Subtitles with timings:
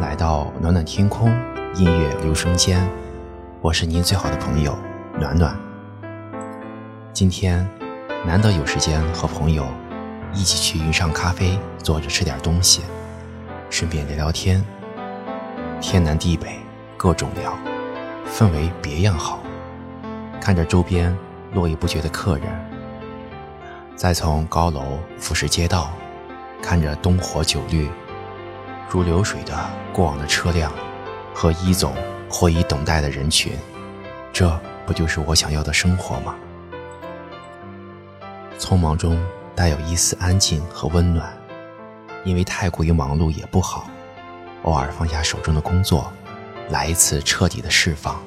[0.00, 1.30] 来到暖暖天空，
[1.74, 2.88] 音乐留声间，
[3.60, 4.76] 我是您最好的朋友
[5.18, 5.56] 暖暖。
[7.12, 7.68] 今天
[8.24, 9.66] 难得有时间和朋友
[10.32, 12.82] 一起去云上咖啡坐着吃点东西，
[13.70, 14.64] 顺便聊聊天。
[15.80, 16.58] 天南地北
[16.96, 17.56] 各种聊，
[18.26, 19.40] 氛围别样好。
[20.40, 21.16] 看着周边
[21.52, 22.46] 络绎不绝的客人，
[23.94, 25.90] 再从高楼俯视街道，
[26.62, 27.88] 看着灯火酒绿。
[28.92, 29.58] 如流水的
[29.90, 30.70] 过往的车辆
[31.32, 31.94] 和一总
[32.28, 33.56] 或已等待的人群，
[34.34, 36.34] 这不就是我想要的生活吗？
[38.58, 39.18] 匆忙中
[39.56, 41.34] 带有一丝安静和温暖，
[42.22, 43.88] 因为太过于忙碌也不好。
[44.64, 46.12] 偶尔放下手中的工作，
[46.68, 48.22] 来一次彻底的释放，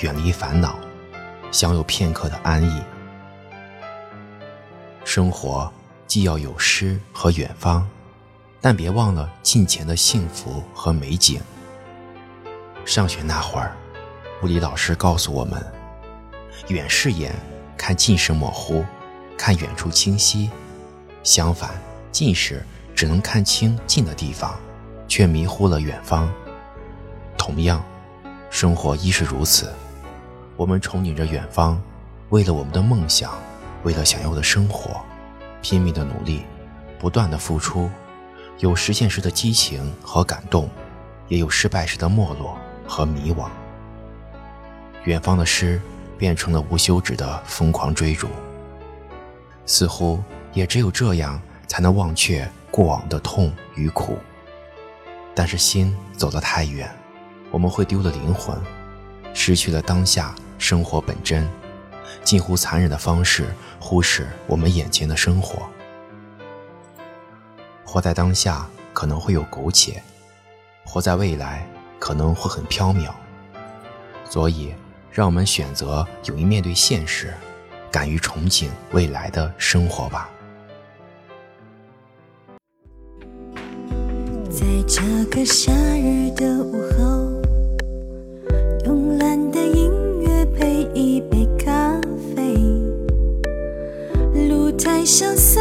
[0.00, 0.74] 远离烦恼，
[1.50, 2.82] 享有片刻的安逸。
[5.04, 5.70] 生活
[6.06, 7.86] 既要有诗和远方。
[8.62, 11.40] 但别忘了近前的幸福和美景。
[12.84, 13.76] 上学那会儿，
[14.40, 15.60] 物理老师告诉我们：
[16.68, 17.34] 远视眼
[17.76, 18.84] 看近视模糊，
[19.36, 20.48] 看远处清晰；
[21.24, 21.72] 相反，
[22.12, 24.54] 近视只能看清近的地方，
[25.08, 26.32] 却迷糊了远方。
[27.36, 27.84] 同样，
[28.48, 29.72] 生活亦是如此。
[30.56, 31.82] 我们憧憬着远方，
[32.28, 33.32] 为了我们的梦想，
[33.82, 35.00] 为了想要的生活，
[35.62, 36.42] 拼命的努力，
[37.00, 37.90] 不断的付出。
[38.62, 40.70] 有实现时的激情和感动，
[41.26, 43.48] 也有失败时的没落和迷惘。
[45.02, 45.82] 远方的诗
[46.16, 48.28] 变成了无休止的疯狂追逐，
[49.66, 54.16] 似乎也只有这样才能忘却过往的痛与苦。
[55.34, 56.88] 但是心走得太远，
[57.50, 58.56] 我们会丢了灵魂，
[59.34, 61.50] 失去了当下生活本真，
[62.22, 65.68] 近乎残忍的方式忽视我们眼前的生活。
[67.92, 70.02] 活在当下可能会有苟且，
[70.82, 73.10] 活在未来可能会很缥缈，
[74.24, 74.72] 所以
[75.10, 77.34] 让我们选择勇于面对现实，
[77.90, 80.30] 敢于憧憬未来的生活吧。
[84.50, 87.04] 在这个夏日的午后，
[88.86, 89.92] 慵懒的音
[90.22, 92.00] 乐配一杯咖
[92.34, 92.56] 啡，
[94.48, 95.60] 露台上洒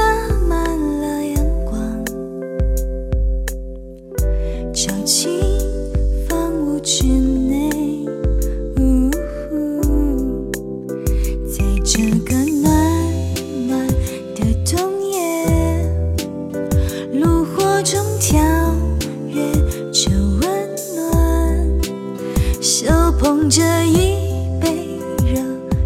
[23.22, 24.18] 捧着一
[24.60, 25.40] 杯热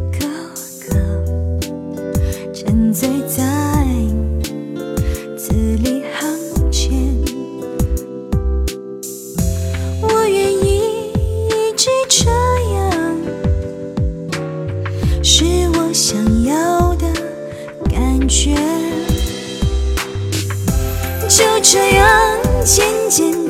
[0.09, 0.25] 可
[0.79, 0.95] 可，
[2.53, 3.43] 沉醉在
[5.35, 5.51] 字
[5.83, 6.93] 里行间。
[10.01, 11.11] 我愿意
[11.49, 12.31] 一直这
[12.71, 12.89] 样，
[15.21, 16.15] 是我想
[16.45, 17.05] 要的
[17.89, 18.55] 感觉。
[21.27, 23.44] 就这样渐渐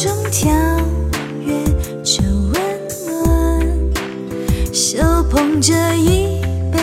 [0.00, 0.48] 中跳
[1.44, 1.52] 跃
[2.04, 2.54] 着温
[3.08, 3.12] 暖。
[4.72, 4.96] 手
[5.28, 6.40] 捧着一
[6.70, 6.78] 杯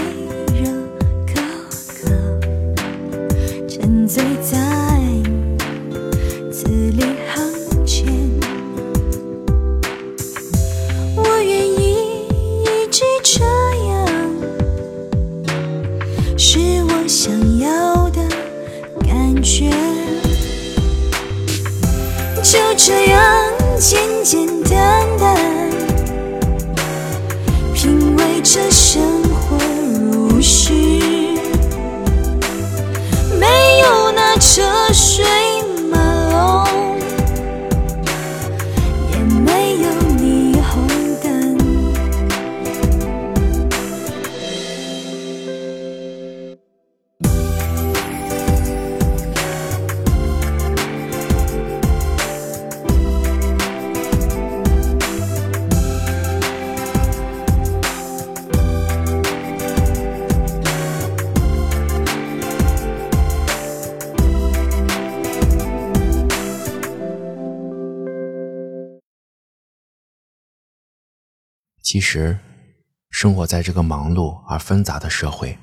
[0.54, 0.70] 热
[1.26, 1.40] 可
[1.96, 2.12] 可，
[3.70, 5.00] 沉醉在
[6.52, 8.06] 字里行间。
[11.16, 12.28] 我愿意
[12.66, 13.46] 一直这
[13.86, 13.96] 样，
[16.38, 17.85] 是我想要
[23.78, 25.55] 简简单单。
[71.96, 72.38] 其实，
[73.10, 75.58] 生活在这个忙碌而纷杂的社会，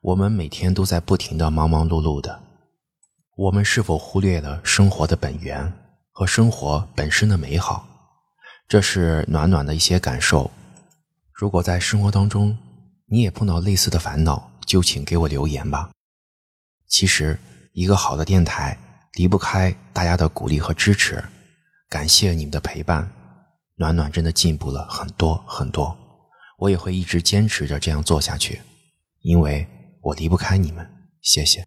[0.00, 2.40] 我们每天都在不停的忙忙碌碌的。
[3.34, 5.72] 我们是否忽略了生活的本源
[6.12, 7.84] 和生活本身的美好？
[8.68, 10.48] 这是暖暖的一些感受。
[11.32, 12.56] 如果在生活当中
[13.06, 15.90] 你也碰到类似的烦恼，就请给我留言吧。
[16.86, 17.36] 其实，
[17.72, 18.78] 一个好的电台
[19.14, 21.24] 离不开大家的鼓励和支持。
[21.88, 23.10] 感谢你们的陪伴，
[23.76, 25.96] 暖暖真的进步了很多很多。
[26.58, 28.60] 我也会一直坚持着这样做下去，
[29.22, 29.66] 因为
[30.00, 30.88] 我离不开你们。
[31.20, 31.64] 谢谢。